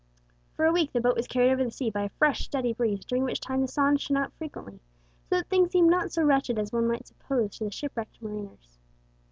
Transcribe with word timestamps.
For 0.55 0.65
a 0.65 0.71
week 0.71 0.93
the 0.93 0.99
boat 0.99 1.15
was 1.15 1.27
carried 1.27 1.51
over 1.51 1.63
the 1.63 1.69
sea 1.69 1.91
by 1.91 2.05
a 2.05 2.09
fresh, 2.09 2.45
steady 2.45 2.73
breeze, 2.73 3.05
during 3.05 3.23
which 3.23 3.39
time 3.39 3.61
the 3.61 3.67
sun 3.67 3.97
shone 3.97 4.17
out 4.17 4.33
frequently, 4.33 4.79
so 5.29 5.35
that 5.35 5.47
things 5.47 5.69
seemed 5.69 5.91
not 5.91 6.11
so 6.11 6.23
wretched 6.23 6.57
as 6.57 6.73
one 6.73 6.87
might 6.87 7.05
suppose 7.05 7.55
to 7.59 7.65
the 7.65 7.71
shipwrecked 7.71 8.19
mariners. 8.19 8.79